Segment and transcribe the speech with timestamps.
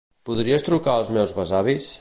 [0.29, 1.89] Podries trucar als meus besavis?